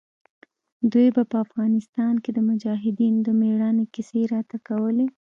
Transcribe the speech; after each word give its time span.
دوى 0.91 1.07
به 1.15 1.23
په 1.31 1.37
افغانستان 1.45 2.13
کښې 2.23 2.31
د 2.35 2.39
مجاهدينو 2.49 3.19
د 3.23 3.29
مېړانې 3.39 3.85
کيسې 3.93 4.21
راته 4.33 4.57
کولې. 4.67 5.05